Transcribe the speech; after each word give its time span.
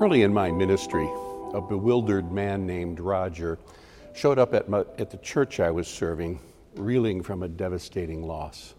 Early 0.00 0.22
in 0.22 0.34
my 0.34 0.50
ministry, 0.50 1.08
a 1.52 1.60
bewildered 1.60 2.32
man 2.32 2.66
named 2.66 2.98
Roger 2.98 3.60
showed 4.12 4.40
up 4.40 4.52
at, 4.52 4.68
my, 4.68 4.80
at 4.98 5.10
the 5.10 5.18
church 5.18 5.60
I 5.60 5.70
was 5.70 5.86
serving, 5.86 6.40
reeling 6.74 7.22
from 7.22 7.44
a 7.44 7.48
devastating 7.48 8.26
loss. 8.26 8.74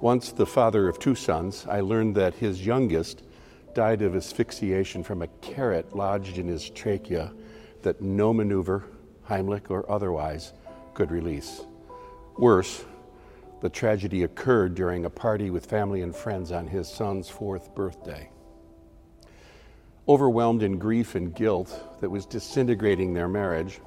Once 0.00 0.30
the 0.30 0.46
father 0.46 0.88
of 0.88 1.00
two 1.00 1.16
sons, 1.16 1.66
I 1.68 1.80
learned 1.80 2.14
that 2.14 2.34
his 2.34 2.64
youngest 2.64 3.24
died 3.74 4.02
of 4.02 4.14
asphyxiation 4.14 5.02
from 5.02 5.22
a 5.22 5.26
carrot 5.40 5.94
lodged 5.94 6.38
in 6.38 6.46
his 6.46 6.70
trachea 6.70 7.32
that 7.82 8.00
no 8.00 8.32
maneuver, 8.32 8.84
Heimlich 9.28 9.70
or 9.70 9.90
otherwise, 9.90 10.52
could 10.94 11.10
release. 11.10 11.62
Worse, 12.38 12.84
the 13.60 13.68
tragedy 13.68 14.22
occurred 14.22 14.76
during 14.76 15.04
a 15.04 15.10
party 15.10 15.50
with 15.50 15.66
family 15.66 16.02
and 16.02 16.14
friends 16.14 16.52
on 16.52 16.68
his 16.68 16.88
son's 16.88 17.28
fourth 17.28 17.74
birthday. 17.74 18.30
Overwhelmed 20.10 20.64
in 20.64 20.76
grief 20.76 21.14
and 21.14 21.32
guilt 21.32 22.00
that 22.00 22.10
was 22.10 22.26
disintegrating 22.26 23.14
their 23.14 23.28
marriage, 23.28 23.80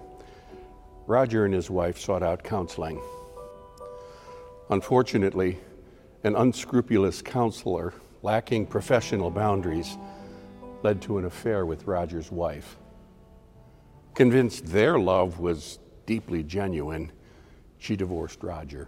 Roger 1.06 1.44
and 1.44 1.54
his 1.54 1.70
wife 1.70 2.00
sought 2.00 2.24
out 2.24 2.46
counseling. 2.46 3.02
Unfortunately, 4.70 5.60
an 6.24 6.38
unscrupulous 6.38 7.22
counselor 7.22 7.94
lacking 8.22 8.68
professional 8.68 9.30
boundaries 9.30 9.98
led 10.82 11.02
to 11.02 11.18
an 11.18 11.26
affair 11.26 11.66
with 11.66 11.88
Roger's 11.88 12.32
wife. 12.32 12.78
Convinced 14.16 14.68
their 14.68 14.98
love 14.98 15.42
was 15.42 15.78
deeply 16.06 16.42
genuine, 16.42 17.12
she 17.80 17.98
divorced 17.98 18.42
Roger. 18.42 18.88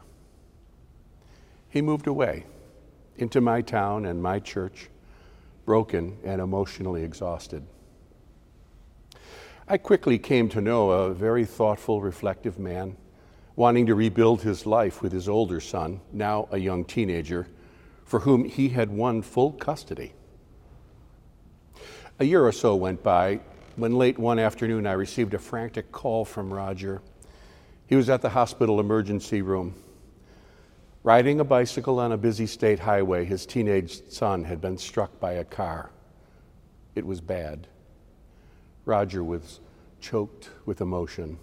He 1.68 1.82
moved 1.82 2.08
away 2.08 2.46
into 3.18 3.42
my 3.42 3.60
town 3.60 4.06
and 4.06 4.24
my 4.24 4.40
church, 4.40 4.88
broken 5.66 6.18
and 6.24 6.40
emotionally 6.40 7.04
exhausted. 7.04 7.66
I 9.68 9.78
quickly 9.78 10.20
came 10.20 10.48
to 10.50 10.62
know 10.62 10.92
a 10.92 11.14
very 11.14 11.44
thoughtful, 11.44 12.02
reflective 12.02 12.60
man, 12.60 12.98
wanting 13.56 13.88
to 13.88 13.96
rebuild 13.96 14.44
his 14.44 14.66
life 14.66 15.02
with 15.02 15.12
his 15.12 15.28
older 15.28 15.60
son, 15.60 16.02
now 16.14 16.48
a 16.52 16.58
young 16.58 16.86
teenager, 16.86 17.48
for 18.04 18.20
whom 18.20 18.46
he 18.46 18.70
had 18.70 18.92
won 18.92 19.22
full 19.24 19.54
custody. 19.54 20.14
A 22.20 22.26
year 22.26 22.46
or 22.46 22.52
so 22.52 22.76
went 22.76 23.02
by 23.02 23.40
when 23.76 23.98
late 23.98 24.20
one 24.20 24.40
afternoon 24.40 24.86
I 24.88 24.94
received 24.94 25.34
a 25.34 25.40
frantic 25.40 25.92
call 25.92 26.24
from 26.26 26.54
Roger. 26.54 27.02
He 27.88 27.96
was 27.96 28.10
at 28.10 28.22
the 28.22 28.30
hospital 28.30 28.80
emergency 28.80 29.42
room. 29.42 29.74
Riding 31.06 31.40
a 31.40 31.44
bicycle 31.44 32.00
on 32.00 32.14
a 32.14 32.18
busy 32.18 32.48
state 32.48 32.80
highway, 32.80 33.26
his 33.26 33.46
teenage 33.46 34.10
son 34.10 34.44
had 34.44 34.60
been 34.60 34.76
struck 34.76 35.20
by 35.20 35.34
a 35.34 35.44
car. 35.44 35.92
It 36.96 37.06
was 37.06 37.22
bad. 37.22 37.68
Roger 38.86 39.24
was 39.24 39.60
choked 40.02 40.50
with 40.66 40.82
emotion. 40.82 41.38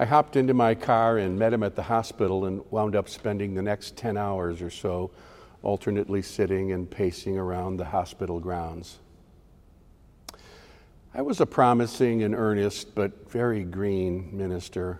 I 0.00 0.04
hopped 0.04 0.34
into 0.34 0.52
my 0.52 0.74
car 0.74 1.18
and 1.18 1.38
met 1.38 1.52
him 1.52 1.62
at 1.62 1.76
the 1.76 1.84
hospital 1.84 2.46
and 2.46 2.60
wound 2.72 2.96
up 2.96 3.08
spending 3.08 3.54
the 3.54 3.62
next 3.62 3.96
10 3.96 4.16
hours 4.16 4.60
or 4.60 4.70
so 4.70 5.12
alternately 5.62 6.22
sitting 6.22 6.72
and 6.72 6.90
pacing 6.90 7.38
around 7.38 7.76
the 7.76 7.84
hospital 7.84 8.40
grounds. 8.40 8.98
I 11.14 11.22
was 11.22 11.40
a 11.40 11.46
promising 11.46 12.24
and 12.24 12.34
earnest 12.34 12.96
but 12.96 13.30
very 13.30 13.62
green 13.62 14.36
minister, 14.36 14.98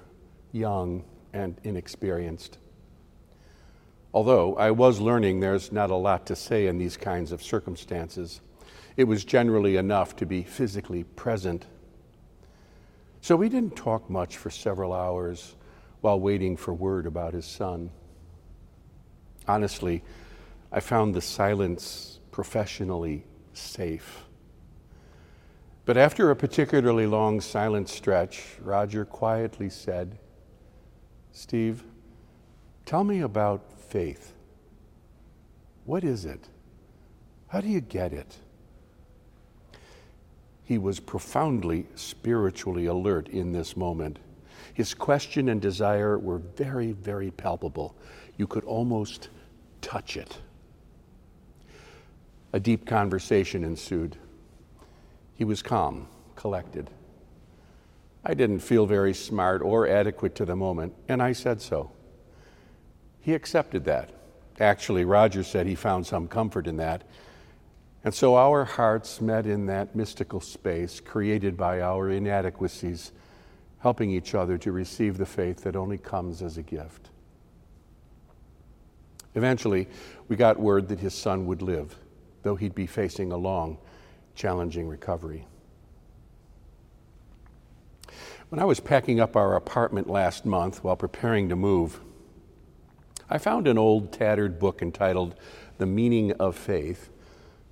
young 0.53 1.03
and 1.33 1.61
inexperienced. 1.65 2.59
Although 4.17 4.57
I 4.57 4.71
was 4.71 4.99
learning 4.99 5.41
there's 5.41 5.71
not 5.71 5.91
a 5.91 5.95
lot 5.95 6.25
to 6.29 6.37
say 6.37 6.69
in 6.69 6.79
these 6.79 6.97
kinds 6.97 7.33
of 7.33 7.43
circumstances, 7.43 8.41
it 8.97 9.05
was 9.05 9.27
generally 9.27 9.77
enough 9.77 10.17
to 10.17 10.25
be 10.25 10.43
physically 10.43 11.05
present. 11.05 11.67
So 13.21 13.37
we 13.37 13.51
didn't 13.51 13.77
talk 13.77 14.09
much 14.09 14.39
for 14.39 14.49
several 14.49 14.95
hours 14.95 15.55
while 16.01 16.19
waiting 16.19 16.57
for 16.57 16.73
word 16.73 17.05
about 17.05 17.35
his 17.35 17.45
son. 17.45 17.91
Honestly, 19.47 20.03
I 20.73 20.81
found 20.81 21.15
the 21.15 21.21
silence 21.21 22.19
professionally 22.31 23.27
safe. 23.53 24.25
But 25.85 25.99
after 25.99 26.31
a 26.31 26.37
particularly 26.37 27.07
long 27.07 27.43
silent 27.43 27.91
stretch, 27.91 28.57
Roger 28.63 29.05
quietly 29.05 29.69
said, 29.69 30.17
Steve, 31.33 31.85
tell 32.87 33.05
me 33.05 33.21
about 33.21 33.76
faith. 33.89 34.33
What 35.85 36.05
is 36.05 36.25
it? 36.25 36.49
How 37.49 37.61
do 37.61 37.69
you 37.69 37.81
get 37.81 38.13
it? 38.13 38.37
He 40.65 40.79
was 40.79 40.99
profoundly 40.99 41.87
spiritually 41.95 42.87
alert 42.87 43.29
in 43.29 43.53
this 43.53 43.77
moment. 43.77 44.19
His 44.75 44.95
question 44.95 45.49
and 45.49 45.61
desire 45.61 46.19
were 46.19 46.39
very, 46.39 46.93
very 46.93 47.31
palpable. 47.31 47.95
You 48.37 48.47
could 48.47 48.65
almost 48.65 49.29
touch 49.81 50.17
it. 50.17 50.39
A 52.53 52.59
deep 52.59 52.85
conversation 52.85 53.63
ensued. 53.63 54.17
He 55.35 55.45
was 55.45 55.63
calm, 55.63 56.09
collected. 56.35 56.91
I 58.25 58.35
didn't 58.35 58.59
feel 58.59 58.87
very 58.87 59.15
smart 59.15 59.63
or 59.63 59.87
adequate 59.87 60.35
to 60.37 60.45
the 60.45 60.57
moment, 60.57 60.95
and 61.09 61.23
I 61.23 61.33
said 61.33 61.63
so. 61.63 61.93
He 63.27 63.35
accepted 63.35 63.87
that. 63.87 64.11
Actually, 64.61 65.05
Roger 65.05 65.43
said 65.43 65.67
he 65.67 65.75
found 65.75 66.07
some 66.07 66.29
comfort 66.29 66.69
in 66.69 66.77
that. 66.77 67.03
And 68.05 68.15
so 68.15 68.37
our 68.37 68.65
hearts 68.65 69.21
met 69.21 69.47
in 69.47 69.67
that 69.67 69.97
mystical 69.97 70.41
space 70.41 71.01
created 71.01 71.57
by 71.57 71.81
our 71.81 72.09
inadequacies, 72.09 73.11
helping 73.81 74.13
each 74.13 74.37
other 74.37 74.57
to 74.59 74.71
receive 74.71 75.19
the 75.19 75.27
faith 75.27 75.65
that 75.65 75.75
only 75.75 75.99
comes 75.99 76.41
as 76.41 76.57
a 76.57 76.63
gift. 76.63 77.11
Eventually, 79.35 79.89
we 80.29 80.37
got 80.37 80.61
word 80.61 80.87
that 80.87 81.01
his 81.01 81.13
son 81.13 81.47
would 81.47 81.63
live, 81.63 81.97
though 82.45 82.55
he'd 82.55 82.77
be 82.77 82.87
facing 82.87 83.33
a 83.33 83.37
long, 83.37 83.77
challenging 84.37 84.87
recovery. 84.87 85.49
When 88.51 88.61
I 88.61 88.67
was 88.67 88.79
packing 88.79 89.19
up 89.19 89.35
our 89.35 89.57
apartment 89.57 90.09
last 90.09 90.47
month 90.47 90.85
while 90.85 90.95
preparing 90.95 91.49
to 91.49 91.57
move, 91.57 91.99
I 93.29 93.39
found 93.39 93.67
an 93.67 93.77
old 93.77 94.13
tattered 94.13 94.59
book 94.61 94.83
entitled 94.83 95.35
The 95.79 95.87
Meaning 95.87 96.33
of 96.33 96.57
Faith, 96.57 97.11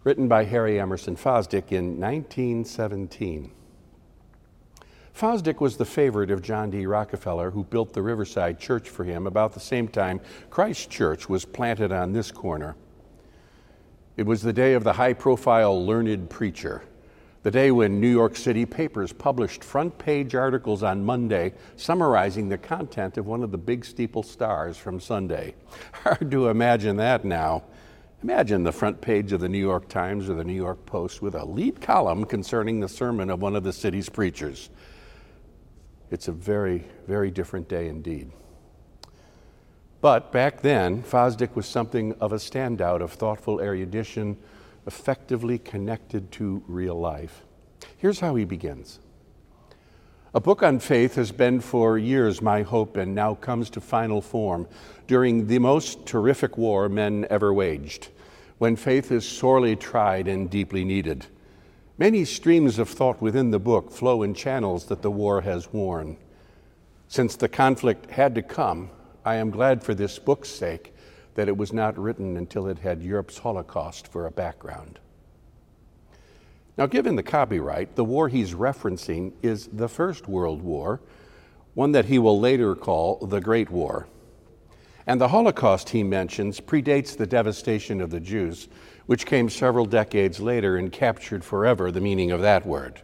written 0.02 0.26
by 0.26 0.44
Harry 0.44 0.80
Emerson 0.80 1.14
Fosdick 1.14 1.70
in 1.70 2.00
1917. 2.00 3.52
Fosdick 5.14 5.60
was 5.60 5.76
the 5.76 5.84
favorite 5.84 6.32
of 6.32 6.42
John 6.42 6.70
D. 6.70 6.86
Rockefeller, 6.86 7.52
who 7.52 7.62
built 7.62 7.92
the 7.92 8.02
Riverside 8.02 8.58
Church 8.58 8.88
for 8.88 9.04
him 9.04 9.28
about 9.28 9.52
the 9.52 9.60
same 9.60 9.86
time 9.86 10.20
Christ 10.50 10.90
Church 10.90 11.28
was 11.28 11.44
planted 11.44 11.92
on 11.92 12.12
this 12.12 12.32
corner. 12.32 12.74
It 14.16 14.26
was 14.26 14.42
the 14.42 14.52
day 14.52 14.74
of 14.74 14.82
the 14.82 14.94
high 14.94 15.12
profile 15.12 15.86
learned 15.86 16.30
preacher 16.30 16.82
the 17.44 17.50
day 17.50 17.70
when 17.70 18.00
New 18.00 18.08
York 18.08 18.36
City 18.36 18.64
papers 18.64 19.12
published 19.12 19.62
front 19.62 19.96
page 19.98 20.34
articles 20.34 20.82
on 20.82 21.04
Monday 21.04 21.52
summarizing 21.76 22.48
the 22.48 22.56
content 22.56 23.18
of 23.18 23.26
one 23.26 23.42
of 23.42 23.52
the 23.52 23.58
big 23.58 23.84
steeple 23.84 24.22
stars 24.22 24.78
from 24.78 24.98
Sunday. 24.98 25.54
Hard 25.92 26.30
to 26.30 26.48
imagine 26.48 26.96
that 26.96 27.22
now. 27.22 27.62
Imagine 28.22 28.64
the 28.64 28.72
front 28.72 28.98
page 28.98 29.32
of 29.32 29.42
the 29.42 29.48
New 29.50 29.58
York 29.58 29.90
Times 29.90 30.30
or 30.30 30.34
the 30.34 30.44
New 30.44 30.54
York 30.54 30.86
Post 30.86 31.20
with 31.20 31.34
a 31.34 31.44
lead 31.44 31.82
column 31.82 32.24
concerning 32.24 32.80
the 32.80 32.88
sermon 32.88 33.28
of 33.28 33.42
one 33.42 33.54
of 33.54 33.62
the 33.62 33.74
city's 33.74 34.08
preachers. 34.08 34.70
It's 36.10 36.28
a 36.28 36.32
very, 36.32 36.86
very 37.06 37.30
different 37.30 37.68
day 37.68 37.88
indeed. 37.88 38.32
But 40.00 40.32
back 40.32 40.62
then, 40.62 41.02
Fosdick 41.02 41.54
was 41.54 41.66
something 41.66 42.14
of 42.14 42.32
a 42.32 42.36
standout 42.36 43.02
of 43.02 43.12
thoughtful 43.12 43.60
erudition 43.60 44.38
effectively 44.86 45.58
connected 45.58 46.30
to 46.32 46.62
real 46.66 46.98
life. 46.98 47.42
Here's 47.96 48.20
how 48.20 48.34
he 48.34 48.44
begins. 48.44 48.98
A 50.34 50.40
book 50.40 50.62
on 50.62 50.80
faith 50.80 51.14
has 51.14 51.30
been 51.30 51.60
for 51.60 51.96
years 51.96 52.42
my 52.42 52.62
hope 52.62 52.96
and 52.96 53.14
now 53.14 53.34
comes 53.34 53.70
to 53.70 53.80
final 53.80 54.20
form 54.20 54.66
during 55.06 55.46
the 55.46 55.60
most 55.60 56.06
terrific 56.06 56.58
war 56.58 56.88
men 56.88 57.26
ever 57.30 57.54
waged, 57.54 58.08
when 58.58 58.74
faith 58.74 59.12
is 59.12 59.26
sorely 59.26 59.76
tried 59.76 60.26
and 60.26 60.50
deeply 60.50 60.84
needed. 60.84 61.26
Many 61.98 62.24
streams 62.24 62.80
of 62.80 62.88
thought 62.88 63.22
within 63.22 63.52
the 63.52 63.60
book 63.60 63.92
flow 63.92 64.24
in 64.24 64.34
channels 64.34 64.86
that 64.86 65.02
the 65.02 65.10
war 65.10 65.42
has 65.42 65.72
worn. 65.72 66.16
Since 67.06 67.36
the 67.36 67.48
conflict 67.48 68.10
had 68.10 68.34
to 68.34 68.42
come, 68.42 68.90
I 69.24 69.36
am 69.36 69.50
glad 69.50 69.84
for 69.84 69.94
this 69.94 70.18
book's 70.18 70.48
sake 70.48 70.93
that 71.34 71.48
it 71.48 71.56
was 71.56 71.72
not 71.72 71.98
written 71.98 72.36
until 72.36 72.66
it 72.66 72.78
had 72.78 73.02
Europe's 73.02 73.38
Holocaust 73.38 74.08
for 74.08 74.26
a 74.26 74.30
background. 74.30 74.98
Now, 76.76 76.86
given 76.86 77.16
the 77.16 77.22
copyright, 77.22 77.94
the 77.94 78.04
war 78.04 78.28
he's 78.28 78.54
referencing 78.54 79.32
is 79.42 79.68
the 79.72 79.88
First 79.88 80.26
World 80.26 80.62
War, 80.62 81.00
one 81.74 81.92
that 81.92 82.06
he 82.06 82.18
will 82.18 82.38
later 82.38 82.74
call 82.74 83.24
the 83.26 83.40
Great 83.40 83.70
War. 83.70 84.08
And 85.06 85.20
the 85.20 85.28
Holocaust 85.28 85.90
he 85.90 86.02
mentions 86.02 86.60
predates 86.60 87.16
the 87.16 87.26
devastation 87.26 88.00
of 88.00 88.10
the 88.10 88.20
Jews, 88.20 88.68
which 89.06 89.26
came 89.26 89.50
several 89.50 89.84
decades 89.84 90.40
later 90.40 90.76
and 90.76 90.90
captured 90.90 91.44
forever 91.44 91.90
the 91.90 92.00
meaning 92.00 92.30
of 92.30 92.40
that 92.40 92.66
word. 92.66 93.02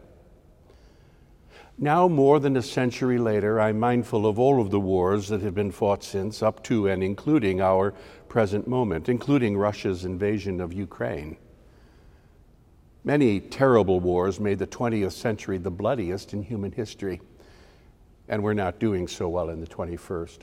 Now, 1.82 2.09
more 2.09 2.38
than 2.38 2.59
a 2.59 2.62
century 2.62 3.17
later, 3.17 3.59
I'm 3.59 3.81
mindful 3.81 4.27
of 4.27 4.38
all 4.38 4.61
of 4.61 4.71
the 4.71 4.79
wars 4.79 5.29
that 5.29 5.41
have 5.41 5.55
been 5.55 5.73
fought 5.73 6.05
since, 6.05 6.43
up 6.43 6.62
to 6.65 6.87
and 6.87 7.03
including 7.03 7.62
our 7.62 7.94
present 8.29 8.69
moment, 8.69 9.09
including 9.09 9.56
Russia's 9.56 10.05
invasion 10.05 10.61
of 10.61 10.75
Ukraine. 10.75 11.38
Many 13.03 13.41
terrible 13.41 13.99
wars 13.99 14.38
made 14.38 14.59
the 14.59 14.67
20th 14.67 15.12
century 15.12 15.56
the 15.56 15.71
bloodiest 15.71 16.35
in 16.35 16.43
human 16.43 16.71
history, 16.71 17.23
and 18.29 18.43
we're 18.43 18.53
not 18.53 18.79
doing 18.79 19.09
so 19.09 19.31
well 19.31 19.49
in 19.49 19.62
the 19.62 19.67
21st. 19.67 20.41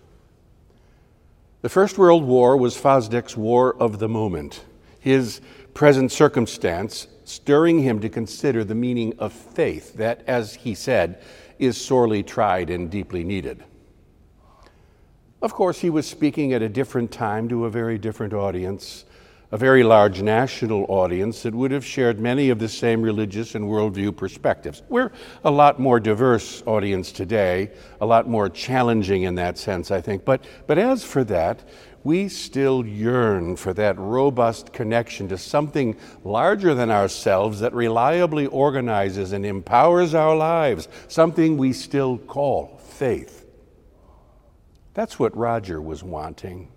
The 1.61 1.69
First 1.69 1.99
World 1.99 2.23
War 2.23 2.57
was 2.57 2.75
Fosdick's 2.75 3.37
war 3.37 3.75
of 3.79 3.99
the 3.99 4.09
moment, 4.09 4.65
his 4.99 5.39
present 5.75 6.11
circumstance 6.11 7.07
stirring 7.27 7.79
him 7.79 7.99
to 7.99 8.09
consider 8.09 8.63
the 8.63 8.75
meaning 8.75 9.13
of 9.19 9.33
faith, 9.33 9.95
that, 9.95 10.23
as 10.27 10.55
he 10.55 10.73
said, 10.73 11.21
is 11.59 11.79
sorely 11.79 12.23
tried 12.23 12.69
and 12.69 12.89
deeply 12.89 13.23
needed. 13.23 13.63
Of 15.41 15.53
course, 15.53 15.79
he 15.79 15.89
was 15.89 16.07
speaking 16.07 16.53
at 16.53 16.61
a 16.61 16.69
different 16.69 17.11
time 17.11 17.49
to 17.49 17.65
a 17.65 17.69
very 17.69 17.97
different 17.97 18.33
audience 18.33 19.05
a 19.51 19.57
very 19.57 19.83
large 19.83 20.21
national 20.21 20.85
audience 20.89 21.43
that 21.43 21.55
would 21.55 21.71
have 21.71 21.85
shared 21.85 22.19
many 22.19 22.49
of 22.49 22.59
the 22.59 22.67
same 22.67 23.01
religious 23.01 23.55
and 23.55 23.65
worldview 23.65 24.15
perspectives. 24.15 24.83
We're 24.89 25.11
a 25.45 25.51
lot 25.51 25.79
more 25.79 25.99
diverse 25.99 26.63
audience 26.65 27.13
today, 27.13 27.71
a 28.01 28.05
lot 28.05 28.27
more 28.27 28.49
challenging 28.49 29.23
in 29.23 29.35
that 29.35 29.57
sense, 29.57 29.89
I 29.89 30.01
think. 30.01 30.25
But, 30.25 30.43
but 30.67 30.77
as 30.77 31.03
for 31.03 31.23
that, 31.25 31.63
we 32.07 32.29
still 32.29 32.85
yearn 32.85 33.53
for 33.57 33.73
that 33.73 33.99
robust 33.99 34.71
connection 34.71 35.27
to 35.27 35.37
something 35.37 35.93
larger 36.23 36.73
than 36.73 36.89
ourselves 36.89 37.59
that 37.59 37.73
reliably 37.73 38.45
organizes 38.45 39.33
and 39.33 39.45
empowers 39.45 40.15
our 40.15 40.33
lives, 40.33 40.87
something 41.09 41.57
we 41.57 41.73
still 41.73 42.17
call 42.17 42.77
faith. 42.77 43.45
That's 44.93 45.19
what 45.19 45.35
Roger 45.35 45.81
was 45.81 46.01
wanting 46.01 46.69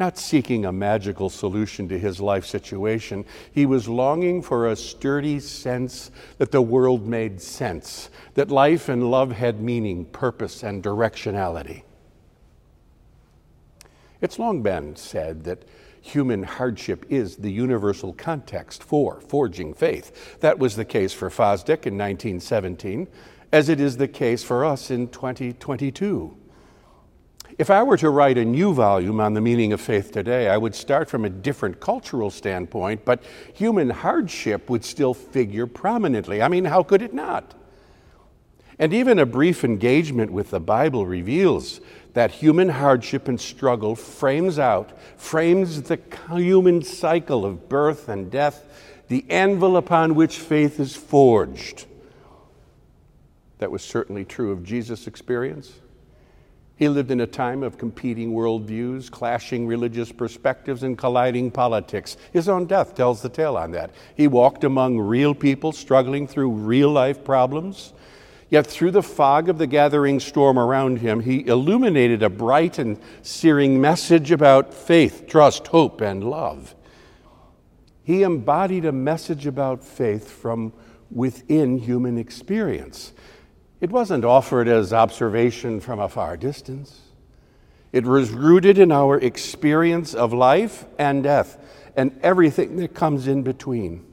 not 0.00 0.18
seeking 0.18 0.64
a 0.64 0.72
magical 0.72 1.30
solution 1.30 1.88
to 1.88 1.96
his 1.96 2.20
life 2.20 2.44
situation. 2.44 3.24
He 3.52 3.64
was 3.64 3.88
longing 3.88 4.42
for 4.42 4.66
a 4.66 4.74
sturdy 4.74 5.38
sense 5.38 6.10
that 6.38 6.50
the 6.50 6.60
world 6.60 7.06
made 7.06 7.40
sense, 7.40 8.10
that 8.34 8.50
life 8.50 8.88
and 8.88 9.08
love 9.08 9.30
had 9.30 9.60
meaning, 9.60 10.04
purpose, 10.06 10.64
and 10.64 10.82
directionality. 10.82 11.84
It's 14.24 14.38
long 14.38 14.62
been 14.62 14.96
said 14.96 15.44
that 15.44 15.66
human 16.00 16.44
hardship 16.44 17.04
is 17.10 17.36
the 17.36 17.52
universal 17.52 18.14
context 18.14 18.82
for 18.82 19.20
forging 19.20 19.74
faith. 19.74 20.40
That 20.40 20.58
was 20.58 20.76
the 20.76 20.84
case 20.86 21.12
for 21.12 21.28
Fosdick 21.28 21.84
in 21.84 21.98
1917, 21.98 23.06
as 23.52 23.68
it 23.68 23.80
is 23.80 23.98
the 23.98 24.08
case 24.08 24.42
for 24.42 24.64
us 24.64 24.90
in 24.90 25.08
2022. 25.08 26.34
If 27.58 27.68
I 27.68 27.82
were 27.82 27.98
to 27.98 28.08
write 28.08 28.38
a 28.38 28.46
new 28.46 28.72
volume 28.72 29.20
on 29.20 29.34
the 29.34 29.42
meaning 29.42 29.74
of 29.74 29.80
faith 29.82 30.10
today, 30.10 30.48
I 30.48 30.56
would 30.56 30.74
start 30.74 31.10
from 31.10 31.26
a 31.26 31.30
different 31.30 31.78
cultural 31.78 32.30
standpoint, 32.30 33.04
but 33.04 33.22
human 33.52 33.90
hardship 33.90 34.70
would 34.70 34.86
still 34.86 35.12
figure 35.12 35.66
prominently. 35.66 36.40
I 36.40 36.48
mean, 36.48 36.64
how 36.64 36.82
could 36.82 37.02
it 37.02 37.12
not? 37.12 37.52
And 38.78 38.94
even 38.94 39.18
a 39.18 39.26
brief 39.26 39.64
engagement 39.64 40.32
with 40.32 40.50
the 40.50 40.60
Bible 40.60 41.06
reveals 41.06 41.80
that 42.14 42.30
human 42.30 42.68
hardship 42.68 43.28
and 43.28 43.40
struggle 43.40 43.94
frames 43.94 44.58
out, 44.58 44.98
frames 45.16 45.82
the 45.82 45.98
human 46.32 46.82
cycle 46.82 47.44
of 47.44 47.68
birth 47.68 48.08
and 48.08 48.30
death, 48.30 48.64
the 49.08 49.24
anvil 49.28 49.76
upon 49.76 50.14
which 50.14 50.38
faith 50.38 50.80
is 50.80 50.96
forged. 50.96 51.86
That 53.58 53.70
was 53.70 53.82
certainly 53.82 54.24
true 54.24 54.52
of 54.52 54.64
Jesus' 54.64 55.06
experience. 55.06 55.72
He 56.76 56.88
lived 56.88 57.10
in 57.10 57.20
a 57.20 57.26
time 57.26 57.62
of 57.62 57.78
competing 57.78 58.32
worldviews, 58.32 59.10
clashing 59.10 59.66
religious 59.66 60.10
perspectives, 60.10 60.82
and 60.82 60.98
colliding 60.98 61.52
politics. 61.52 62.16
His 62.32 62.48
own 62.48 62.66
death 62.66 62.96
tells 62.96 63.22
the 63.22 63.28
tale 63.28 63.56
on 63.56 63.70
that. 63.72 63.90
He 64.16 64.26
walked 64.26 64.64
among 64.64 64.98
real 64.98 65.34
people 65.34 65.70
struggling 65.70 66.26
through 66.26 66.50
real 66.50 66.90
life 66.90 67.24
problems. 67.24 67.92
Yet, 68.54 68.68
through 68.68 68.92
the 68.92 69.02
fog 69.02 69.48
of 69.48 69.58
the 69.58 69.66
gathering 69.66 70.20
storm 70.20 70.60
around 70.60 71.00
him, 71.00 71.18
he 71.18 71.44
illuminated 71.44 72.22
a 72.22 72.30
bright 72.30 72.78
and 72.78 73.00
searing 73.20 73.80
message 73.80 74.30
about 74.30 74.72
faith, 74.72 75.24
trust, 75.26 75.66
hope, 75.66 76.00
and 76.00 76.22
love. 76.22 76.76
He 78.04 78.22
embodied 78.22 78.84
a 78.84 78.92
message 78.92 79.48
about 79.48 79.82
faith 79.82 80.30
from 80.30 80.72
within 81.10 81.78
human 81.78 82.16
experience. 82.16 83.12
It 83.80 83.90
wasn't 83.90 84.24
offered 84.24 84.68
as 84.68 84.92
observation 84.92 85.80
from 85.80 85.98
a 85.98 86.08
far 86.08 86.36
distance. 86.36 87.00
It 87.90 88.04
was 88.04 88.30
rooted 88.30 88.78
in 88.78 88.92
our 88.92 89.18
experience 89.18 90.14
of 90.14 90.32
life 90.32 90.84
and 90.96 91.24
death 91.24 91.58
and 91.96 92.16
everything 92.22 92.76
that 92.76 92.94
comes 92.94 93.26
in 93.26 93.42
between. 93.42 94.06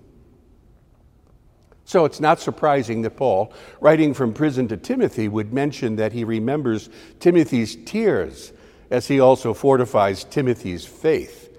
So 1.92 2.06
it's 2.06 2.22
not 2.22 2.40
surprising 2.40 3.02
that 3.02 3.18
Paul, 3.18 3.52
writing 3.82 4.14
from 4.14 4.34
prison 4.34 4.66
to 4.70 4.78
Timothy, 4.78 5.28
would 5.28 5.52
mention 5.52 5.98
that 5.98 6.14
he 6.14 6.24
remembers 6.24 6.90
Timothy's 7.20 7.76
tears 7.84 8.54
as 8.90 9.10
he 9.10 9.20
also 9.20 9.54
fortifies 9.54 10.24
Timothy's 10.24 10.86
faith. 10.86 11.54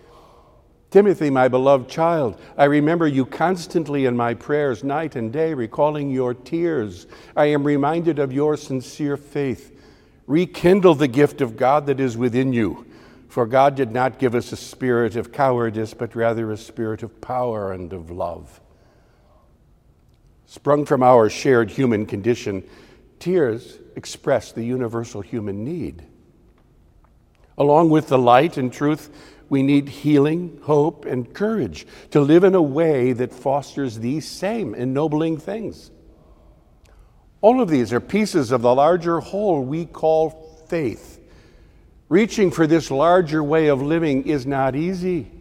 Timothy, 0.90 1.28
my 1.28 1.48
beloved 1.48 1.90
child, 1.90 2.40
I 2.56 2.64
remember 2.64 3.06
you 3.06 3.26
constantly 3.26 4.06
in 4.06 4.16
my 4.16 4.32
prayers 4.32 4.82
night 4.82 5.16
and 5.16 5.30
day, 5.30 5.52
recalling 5.52 6.10
your 6.10 6.32
tears. 6.32 7.06
I 7.36 7.50
am 7.50 7.62
reminded 7.62 8.18
of 8.18 8.32
your 8.32 8.56
sincere 8.56 9.18
faith. 9.18 9.78
Rekindle 10.26 10.94
the 10.94 11.08
gift 11.08 11.42
of 11.42 11.58
God 11.58 11.84
that 11.88 12.00
is 12.00 12.16
within 12.16 12.54
you. 12.54 12.86
For 13.28 13.44
God 13.44 13.74
did 13.74 13.92
not 13.92 14.18
give 14.18 14.34
us 14.34 14.50
a 14.50 14.56
spirit 14.56 15.14
of 15.14 15.30
cowardice, 15.30 15.92
but 15.92 16.16
rather 16.16 16.50
a 16.50 16.56
spirit 16.56 17.02
of 17.02 17.20
power 17.20 17.70
and 17.70 17.92
of 17.92 18.10
love. 18.10 18.62
Sprung 20.52 20.84
from 20.84 21.02
our 21.02 21.30
shared 21.30 21.70
human 21.70 22.04
condition, 22.04 22.62
tears 23.18 23.78
express 23.96 24.52
the 24.52 24.62
universal 24.62 25.22
human 25.22 25.64
need. 25.64 26.04
Along 27.56 27.88
with 27.88 28.08
the 28.08 28.18
light 28.18 28.58
and 28.58 28.70
truth 28.70 29.08
we 29.48 29.62
need 29.62 29.88
healing, 29.88 30.60
hope, 30.64 31.06
and 31.06 31.32
courage 31.32 31.86
to 32.10 32.20
live 32.20 32.44
in 32.44 32.54
a 32.54 32.60
way 32.60 33.14
that 33.14 33.32
fosters 33.32 33.98
these 33.98 34.28
same 34.28 34.74
ennobling 34.74 35.38
things. 35.38 35.90
All 37.40 37.62
of 37.62 37.70
these 37.70 37.90
are 37.90 37.98
pieces 37.98 38.52
of 38.52 38.60
the 38.60 38.74
larger 38.74 39.20
whole 39.20 39.64
we 39.64 39.86
call 39.86 40.64
faith. 40.68 41.18
Reaching 42.10 42.50
for 42.50 42.66
this 42.66 42.90
larger 42.90 43.42
way 43.42 43.68
of 43.68 43.80
living 43.80 44.28
is 44.28 44.44
not 44.44 44.76
easy. 44.76 45.31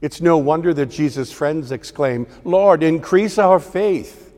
It's 0.00 0.20
no 0.20 0.38
wonder 0.38 0.74
that 0.74 0.86
Jesus' 0.86 1.32
friends 1.32 1.72
exclaim, 1.72 2.26
Lord, 2.44 2.82
increase 2.82 3.38
our 3.38 3.58
faith. 3.58 4.34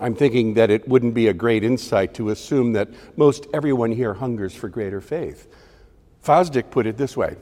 I'm 0.00 0.14
thinking 0.14 0.54
that 0.54 0.70
it 0.70 0.88
wouldn't 0.88 1.14
be 1.14 1.28
a 1.28 1.34
great 1.34 1.62
insight 1.62 2.14
to 2.14 2.30
assume 2.30 2.72
that 2.72 2.88
most 3.16 3.46
everyone 3.52 3.92
here 3.92 4.14
hungers 4.14 4.54
for 4.54 4.68
greater 4.68 5.00
faith. 5.00 5.46
Fosdick 6.24 6.70
put 6.70 6.86
it 6.86 6.96
this 6.96 7.16
way 7.16 7.36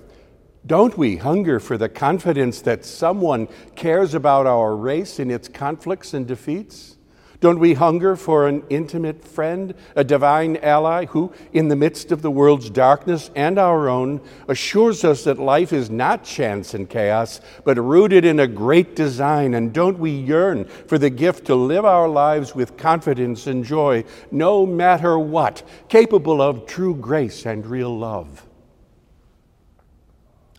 Don't 0.67 0.99
we 0.99 1.17
hunger 1.17 1.61
for 1.61 1.79
the 1.79 1.89
confidence 1.89 2.61
that 2.63 2.85
someone 2.85 3.49
cares 3.77 4.13
about 4.13 4.47
our 4.47 4.75
race 4.75 5.21
in 5.21 5.31
its 5.31 5.49
conflicts 5.49 6.15
and 6.15 6.27
defeats? 6.27 6.98
Don't 7.41 7.61
we 7.61 7.75
hunger 7.75 8.17
for 8.17 8.49
an 8.49 8.65
intimate 8.69 9.25
friend, 9.25 9.73
a 9.95 10.03
divine 10.03 10.57
ally 10.57 11.07
who, 11.07 11.33
in 11.53 11.69
the 11.69 11.77
midst 11.77 12.11
of 12.11 12.21
the 12.21 12.33
world's 12.33 12.69
darkness 12.69 13.31
and 13.37 13.61
our 13.61 13.89
own, 13.89 14.21
assures 14.49 15.05
us 15.05 15.23
that 15.23 15.39
life 15.39 15.73
is 15.73 15.89
not 15.89 16.25
chance 16.25 16.75
and 16.75 16.91
chaos, 16.91 17.41
but 17.65 17.79
rooted 17.79 18.25
in 18.25 18.41
a 18.41 18.49
great 18.49 18.97
design? 18.97 19.55
And 19.55 19.73
don't 19.73 20.01
we 20.01 20.11
yearn 20.11 20.65
for 20.65 20.99
the 20.99 21.11
gift 21.11 21.45
to 21.47 21.55
live 21.55 21.85
our 21.85 22.09
lives 22.09 22.57
with 22.57 22.77
confidence 22.77 23.47
and 23.47 23.65
joy, 23.65 24.03
no 24.33 24.67
matter 24.67 25.17
what, 25.17 25.63
capable 25.89 26.43
of 26.43 26.67
true 26.67 26.97
grace 26.97 27.47
and 27.47 27.65
real 27.65 27.97
love? 27.97 28.45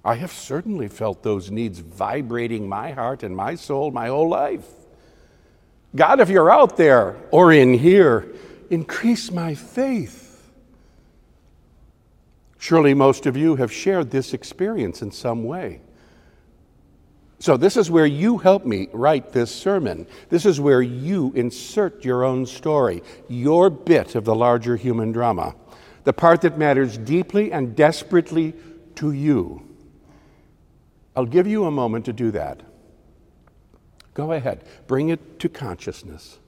I 0.06 0.16
have 0.16 0.32
certainly 0.32 0.88
felt 0.88 1.24
those 1.24 1.52
needs 1.52 1.80
vibrating 1.80 2.70
my 2.70 2.92
heart 2.92 3.22
and 3.22 3.36
my 3.36 3.56
soul 3.56 3.92
my 3.92 4.08
whole 4.08 4.30
life. 4.30 4.79
God, 5.96 6.20
if 6.20 6.30
you're 6.30 6.52
out 6.52 6.78
there 6.78 7.16
or 7.32 7.52
in 7.52 7.74
here, 7.74 8.28
increase 8.70 9.32
my 9.32 9.56
faith. 9.56 10.52
Surely 12.60 12.94
most 12.94 13.26
of 13.26 13.36
you 13.38 13.56
have 13.56 13.72
shared 13.72 14.12
this 14.12 14.34
experience 14.34 15.02
in 15.02 15.12
some 15.12 15.44
way. 15.44 15.82
So, 17.42 17.56
this 17.56 17.78
is 17.78 17.90
where 17.90 18.06
you 18.06 18.38
help 18.38 18.66
me 18.66 18.90
write 18.92 19.32
this 19.32 19.50
sermon. 19.50 20.06
This 20.28 20.46
is 20.46 20.60
where 20.60 20.82
you 20.82 21.32
insert 21.36 22.04
your 22.04 22.26
own 22.26 22.46
story, 22.46 23.02
your 23.30 23.70
bit 23.70 24.16
of 24.16 24.26
the 24.26 24.36
larger 24.36 24.76
human 24.76 25.14
drama. 25.14 25.56
the 26.04 26.14
part 26.14 26.42
that 26.42 26.58
matters 26.58 26.98
deeply 26.98 27.52
and 27.52 27.76
desperately 27.76 28.54
to 28.96 29.12
you. 29.12 29.62
I'll 31.16 31.26
give 31.26 31.46
you 31.46 31.66
a 31.66 31.72
moment 31.72 32.06
to 32.06 32.14
do 32.14 32.32
that. 32.32 32.62
Go 34.20 34.34
ahead, 34.34 34.66
bring 34.86 35.08
it 35.08 35.40
to 35.40 35.48
consciousness. 35.48 36.40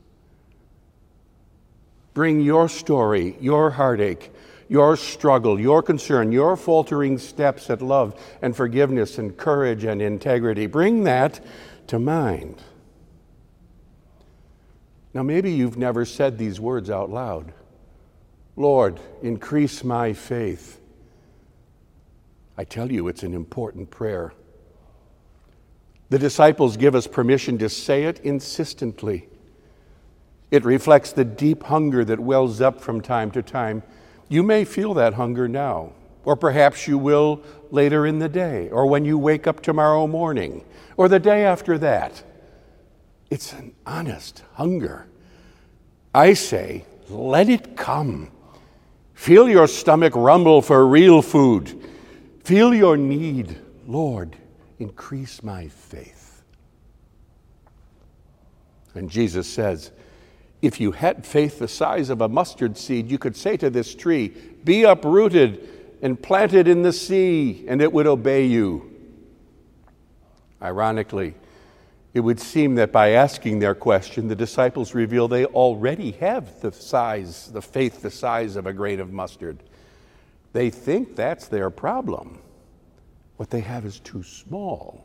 Bring 2.14 2.42
your 2.42 2.68
story, 2.68 3.38
your 3.40 3.70
heartache, 3.70 4.30
your 4.68 4.98
struggle, 4.98 5.58
your 5.58 5.82
concern, 5.82 6.34
your 6.34 6.58
faltering 6.58 7.18
steps 7.18 7.70
at 7.70 7.82
love 7.82 8.22
and 8.42 8.54
forgiveness 8.54 9.18
and 9.18 9.38
courage 9.38 9.86
and 9.86 10.02
integrity. 10.02 10.68
Bring 10.68 11.06
that 11.06 11.40
to 11.88 11.98
mind. 11.98 12.62
Now, 15.14 15.24
maybe 15.24 15.54
you've 15.54 15.78
never 15.78 16.04
said 16.04 16.38
these 16.38 16.60
words 16.60 16.90
out 16.90 17.10
loud 17.10 17.54
Lord, 18.58 19.00
increase 19.22 19.82
my 19.82 20.12
faith. 20.12 20.82
I 22.58 22.66
tell 22.66 22.92
you, 22.92 23.08
it's 23.08 23.24
an 23.24 23.34
important 23.34 23.92
prayer. 23.92 24.34
The 26.12 26.20
disciples 26.20 26.76
give 26.76 26.94
us 26.94 27.08
permission 27.08 27.58
to 27.60 27.70
say 27.70 28.04
it 28.04 28.20
insistently. 28.20 29.30
It 30.52 30.66
reflects 30.66 31.14
the 31.14 31.24
deep 31.24 31.64
hunger 31.64 32.04
that 32.04 32.20
wells 32.20 32.60
up 32.60 32.82
from 32.82 33.00
time 33.00 33.32
to 33.32 33.42
time. 33.42 33.82
You 34.28 34.44
may 34.44 34.66
feel 34.66 34.94
that 34.96 35.14
hunger 35.14 35.48
now, 35.48 35.94
or 36.26 36.36
perhaps 36.36 36.86
you 36.86 36.98
will 36.98 37.42
later 37.72 38.06
in 38.06 38.20
the 38.20 38.28
day, 38.28 38.70
or 38.72 38.88
when 38.88 39.06
you 39.06 39.18
wake 39.18 39.48
up 39.48 39.62
tomorrow 39.62 40.06
morning, 40.06 40.66
or 40.98 41.08
the 41.08 41.18
day 41.18 41.46
after 41.46 41.78
that. 41.78 42.22
It's 43.30 43.54
an 43.54 43.74
honest 43.86 44.44
hunger. 44.56 45.08
I 46.14 46.34
say, 46.34 46.84
let 47.08 47.48
it 47.48 47.78
come. 47.78 48.32
Feel 49.14 49.48
your 49.48 49.66
stomach 49.66 50.14
rumble 50.14 50.62
for 50.62 50.86
real 50.86 51.22
food. 51.22 51.82
Feel 52.44 52.74
your 52.74 52.98
need. 52.98 53.58
Lord, 53.88 54.36
increase 54.82 55.44
my 55.44 55.68
faith. 55.68 56.44
And 58.94 59.10
Jesus 59.10 59.48
says, 59.48 59.92
if 60.62 60.80
you 60.80 60.92
had 60.92 61.26
faith 61.26 61.60
the 61.60 61.68
size 61.68 62.10
of 62.10 62.22
a 62.22 62.30
mustard 62.30 62.78
seed, 62.78 63.10
you 63.10 63.18
could 63.18 63.36
say 63.36 63.58
to 63.58 63.70
this 63.70 63.96
tree, 63.96 64.30
Be 64.64 64.84
uprooted 64.84 65.68
and 66.02 66.22
planted 66.22 66.68
in 66.68 66.84
the 66.84 66.94
sea, 66.94 67.66
and 67.68 67.82
it 67.82 67.92
would 67.92 68.08
obey 68.08 68.46
you. 68.46 68.88
Ironically, 70.62 71.34
it 72.14 72.20
would 72.20 72.40
seem 72.40 72.76
that 72.76 72.92
by 72.92 73.12
asking 73.12 73.60
their 73.60 73.74
question, 73.74 74.28
the 74.28 74.36
disciples 74.36 74.94
reveal 74.94 75.28
they 75.28 75.46
already 75.46 76.12
have 76.14 76.62
the 76.62 76.72
size, 76.72 77.50
the 77.52 77.62
faith 77.62 78.02
the 78.02 78.12
size 78.12 78.56
of 78.56 78.68
a 78.68 78.74
grain 78.74 79.00
of 79.00 79.12
mustard. 79.12 79.58
They 80.54 80.70
think 80.70 81.16
that's 81.16 81.48
their 81.48 81.70
problem. 81.70 82.40
What 83.42 83.50
they 83.50 83.62
have 83.62 83.86
is 83.86 84.00
too 84.00 84.22
small. 84.22 85.04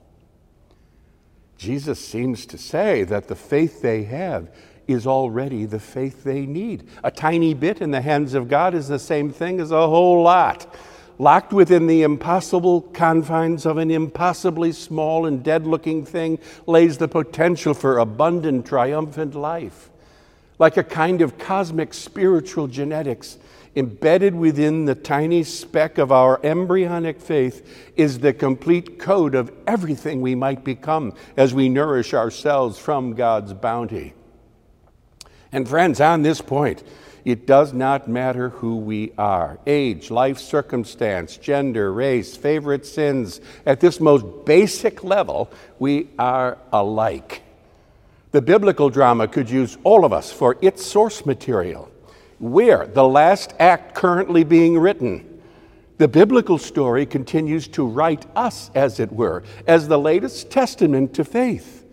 Jesus 1.57 1.99
seems 1.99 2.45
to 2.45 2.59
say 2.59 3.03
that 3.05 3.29
the 3.29 3.35
faith 3.35 3.81
they 3.81 4.03
have 4.03 4.55
is 4.87 5.07
already 5.07 5.65
the 5.65 5.81
faith 5.81 6.23
they 6.23 6.45
need. 6.45 6.87
A 7.03 7.11
tiny 7.11 7.55
bit 7.55 7.81
in 7.81 7.93
the 7.93 8.03
hands 8.03 8.35
of 8.35 8.51
God 8.51 8.75
is 8.75 8.89
the 8.89 8.99
same 8.99 9.33
thing 9.33 9.59
as 9.59 9.71
a 9.71 9.89
whole 9.89 10.23
lot. 10.23 10.77
Locked 11.19 11.55
within 11.55 11.87
the 11.87 12.03
impossible 12.03 12.83
confines 12.83 13.65
of 13.65 13.79
an 13.79 13.91
impossibly 13.91 14.71
small 14.73 15.25
and 15.25 15.43
dead 15.43 15.67
looking 15.67 16.05
thing 16.05 16.39
lays 16.67 16.99
the 16.99 17.09
potential 17.09 17.73
for 17.73 17.97
abundant, 17.97 18.67
triumphant 18.67 19.35
life. 19.35 19.89
Like 20.59 20.77
a 20.77 20.85
kind 20.85 21.23
of 21.23 21.39
cosmic 21.39 21.95
spiritual 21.95 22.67
genetics, 22.67 23.39
embedded 23.77 24.35
within 24.35 24.87
the 24.87 24.95
tiny 24.95 25.45
speck 25.45 25.99
of 25.99 26.11
our 26.11 26.41
embryonic 26.43 27.21
faith 27.21 27.93
is 27.95 28.19
the 28.19 28.33
complete 28.33 28.99
code 28.99 29.35
of 29.35 29.53
everything 29.67 30.23
we 30.23 30.35
might 30.35 30.65
become 30.65 31.13
as 31.37 31.53
we 31.53 31.69
nourish 31.69 32.15
ourselves 32.15 32.79
from 32.79 33.13
God's 33.13 33.53
bounty. 33.53 34.15
And 35.53 35.69
friends, 35.69 36.01
on 36.01 36.23
this 36.23 36.41
point, 36.41 36.83
it 37.25 37.47
does 37.47 37.73
not 37.73 38.09
matter 38.09 38.51
who 38.51 38.77
we 38.77 39.13
are 39.19 39.59
age, 39.67 40.11
life 40.11 40.39
circumstance, 40.39 41.37
gender, 41.37 41.93
race, 41.93 42.37
favorite 42.37 42.87
sins. 42.87 43.41
At 43.67 43.81
this 43.81 44.01
most 44.01 44.25
basic 44.45 45.03
level, 45.03 45.51
we 45.79 46.09
are 46.19 46.57
alike. 46.73 47.43
The 48.31 48.43
biblical 48.43 48.91
drama 48.91 49.29
could 49.29 49.51
use 49.51 49.77
all 49.83 50.05
of 50.05 50.13
us 50.13 50.33
for 50.33 50.57
its 50.63 50.85
source 50.85 51.27
material. 51.27 51.91
We're 52.39 52.87
the 52.87 53.07
last 53.07 53.55
act 53.59 53.95
currently 53.95 54.45
being 54.45 54.79
written. 54.79 55.41
The 55.99 56.09
biblical 56.09 56.59
story 56.59 57.07
continues 57.07 57.69
to 57.69 57.87
write 57.87 58.27
us, 58.37 58.71
as 58.75 59.01
it 59.01 59.11
were, 59.11 59.43
as 59.67 59.89
the 59.89 59.99
latest 59.99 60.51
testament 60.51 61.15
to 61.15 61.25
faith. 61.25 61.85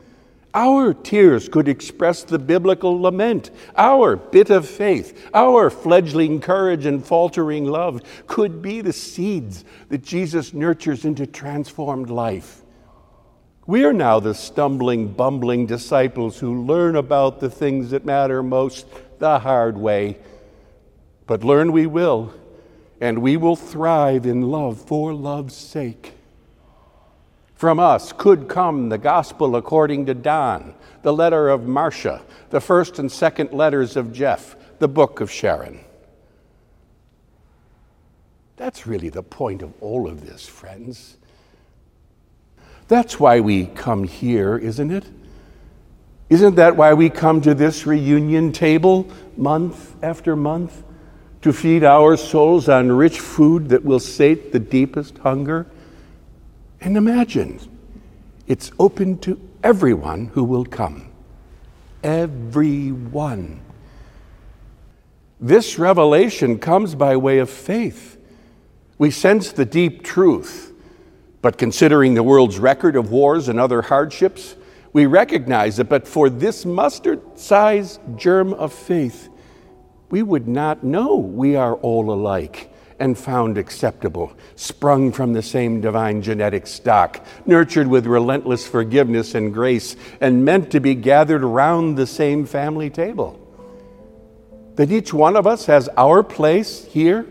Our 0.54 0.94
tears 0.94 1.50
could 1.50 1.68
express 1.68 2.24
the 2.24 2.38
biblical 2.38 3.02
lament. 3.02 3.50
Our 3.76 4.18
bit 4.18 4.50
of 4.50 4.68
faith, 4.68 5.30
our 5.34 5.70
fledgling 5.70 6.42
courage 6.42 6.86
and 6.86 7.04
faltering 7.04 7.66
love 7.66 8.02
could 8.28 8.62
be 8.62 8.82
the 8.82 8.94
seeds 8.94 9.64
that 9.90 10.04
Jesus 10.04 10.54
nurtures 10.54 11.06
into 11.06 11.26
transformed 11.26 12.10
life. 12.10 12.62
We 13.66 13.86
are 13.86 13.94
now 13.94 14.20
the 14.20 14.36
stumbling, 14.36 15.14
bumbling 15.14 15.66
disciples 15.66 16.38
who 16.38 16.66
learn 16.66 16.98
about 16.98 17.40
the 17.40 17.50
things 17.50 17.92
that 17.92 18.06
matter 18.06 18.44
most 18.44 18.86
the 19.20 19.40
hard 19.40 19.78
way. 19.78 20.18
But 21.26 21.44
learn 21.44 21.72
we 21.72 21.86
will, 21.86 22.34
and 23.00 23.22
we 23.22 23.38
will 23.38 23.56
thrive 23.56 24.26
in 24.26 24.44
love 24.44 24.82
for 24.82 25.14
love's 25.14 25.56
sake. 25.56 26.14
From 27.56 27.80
us 27.80 28.12
could 28.12 28.50
come 28.50 28.90
the 28.90 28.98
gospel 28.98 29.56
according 29.56 30.06
to 30.08 30.14
Don, 30.14 30.74
the 31.02 31.14
letter 31.14 31.50
of 31.50 31.66
Marcia, 31.66 32.22
the 32.50 32.60
first 32.60 33.00
and 33.00 33.12
second 33.12 33.54
letters 33.54 33.96
of 33.96 34.12
Jeff, 34.12 34.56
the 34.80 34.88
book 34.88 35.22
of 35.22 35.32
Sharon. 35.32 35.80
That's 38.58 38.86
really 38.86 39.10
the 39.10 39.24
point 39.24 39.62
of 39.62 39.74
all 39.82 40.08
of 40.08 40.26
this, 40.26 40.48
friends. 40.48 41.18
That's 42.88 43.20
why 43.20 43.40
we 43.40 43.68
come 43.68 44.04
here, 44.04 44.58
isn't 44.58 44.92
it? 44.92 45.06
Isn't 46.30 46.56
that 46.56 46.76
why 46.76 46.94
we 46.94 47.10
come 47.10 47.42
to 47.42 47.54
this 47.54 47.86
reunion 47.86 48.52
table 48.52 49.08
month 49.38 49.96
after 50.04 50.36
month? 50.36 50.84
To 51.44 51.52
feed 51.52 51.84
our 51.84 52.16
souls 52.16 52.70
on 52.70 52.90
rich 52.90 53.20
food 53.20 53.68
that 53.70 53.84
will 53.84 54.00
sate 54.00 54.54
the 54.54 54.60
deepest 54.60 55.18
hunger? 55.18 55.68
And 56.80 56.96
imagine, 56.96 57.60
it's 58.48 58.72
open 58.80 59.18
to 59.20 59.38
everyone 59.62 60.28
who 60.28 60.46
will 60.46 60.64
come. 60.64 61.12
Everyone. 62.02 63.60
This 65.42 65.78
revelation 65.78 66.60
comes 66.60 66.96
by 66.96 67.18
way 67.18 67.40
of 67.40 67.50
faith. 67.50 68.18
We 68.98 69.12
sense 69.12 69.52
the 69.52 69.66
deep 69.66 70.02
truth, 70.02 70.72
but 71.42 71.58
considering 71.58 72.14
the 72.14 72.24
world's 72.24 72.58
record 72.58 72.96
of 72.96 73.12
wars 73.12 73.50
and 73.50 73.60
other 73.60 73.82
hardships, 73.82 74.56
we 74.94 75.08
recognize 75.08 75.76
that 75.76 75.90
but 75.90 76.08
for 76.08 76.30
this 76.30 76.64
mustard 76.64 77.20
sized 77.38 78.00
germ 78.16 78.54
of 78.54 78.72
faith, 78.72 79.28
we 80.14 80.22
would 80.22 80.48
not 80.48 80.84
know 80.84 81.16
we 81.16 81.56
are 81.56 81.74
all 81.78 82.14
alike 82.14 82.72
and 83.00 83.18
found 83.18 83.58
acceptable, 83.58 84.32
sprung 84.56 85.12
from 85.12 85.34
the 85.34 85.42
same 85.42 85.82
divine 85.82 86.22
genetic 86.22 86.68
stock, 86.68 87.26
nurtured 87.48 87.88
with 87.88 88.06
relentless 88.06 88.68
forgiveness 88.68 89.34
and 89.34 89.52
grace, 89.52 89.96
and 90.22 90.46
meant 90.46 90.70
to 90.70 90.80
be 90.80 90.94
gathered 90.94 91.44
around 91.44 91.96
the 91.96 92.06
same 92.06 92.46
family 92.46 92.92
table. 92.92 93.40
That 94.76 94.92
each 94.92 95.12
one 95.16 95.36
of 95.36 95.48
us 95.48 95.66
has 95.66 95.90
our 95.98 96.22
place 96.22 96.86
here 96.86 97.26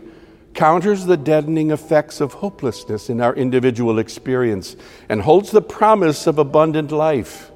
counters 0.53 1.07
the 1.07 1.17
deadening 1.17 1.71
effects 1.71 2.21
of 2.21 2.33
hopelessness 2.33 3.09
in 3.09 3.21
our 3.21 3.37
individual 3.37 4.01
experience 4.01 4.75
and 5.09 5.23
holds 5.23 5.53
the 5.53 5.63
promise 5.63 6.27
of 6.27 6.37
abundant 6.37 6.91
life. 6.91 7.53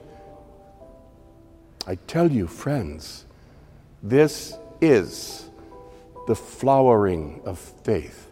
I 1.85 1.97
tell 2.07 2.31
you, 2.31 2.47
friends, 2.47 3.25
this 4.05 4.57
is 4.81 5.51
the 6.27 6.35
flowering 6.35 7.41
of 7.45 7.59
faith. 7.59 8.31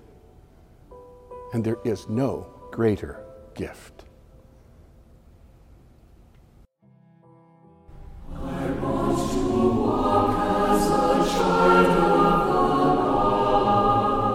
And 1.52 1.64
there 1.64 1.78
is 1.84 2.08
no 2.08 2.46
greater 2.70 3.24
gift. 3.54 4.03